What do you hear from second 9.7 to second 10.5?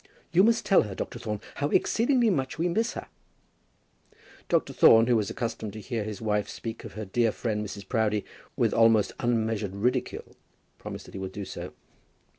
ridicule,